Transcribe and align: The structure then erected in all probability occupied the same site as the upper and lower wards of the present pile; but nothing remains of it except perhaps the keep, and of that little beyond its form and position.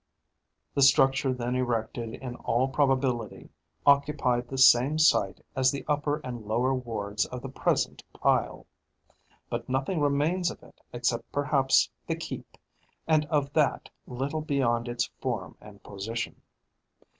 The 0.73 0.81
structure 0.81 1.31
then 1.31 1.53
erected 1.55 2.15
in 2.15 2.35
all 2.37 2.67
probability 2.67 3.49
occupied 3.85 4.47
the 4.47 4.57
same 4.57 4.97
site 4.97 5.45
as 5.55 5.69
the 5.71 5.85
upper 5.87 6.17
and 6.23 6.43
lower 6.47 6.73
wards 6.73 7.27
of 7.27 7.43
the 7.43 7.49
present 7.49 8.01
pile; 8.11 8.65
but 9.47 9.69
nothing 9.69 9.99
remains 10.01 10.49
of 10.49 10.63
it 10.63 10.81
except 10.91 11.31
perhaps 11.31 11.87
the 12.07 12.15
keep, 12.15 12.57
and 13.05 13.25
of 13.25 13.53
that 13.53 13.91
little 14.07 14.41
beyond 14.41 14.87
its 14.87 15.07
form 15.19 15.55
and 15.61 15.83
position. 15.83 16.41